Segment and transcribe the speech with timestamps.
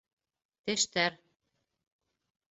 [0.69, 1.17] Тештәр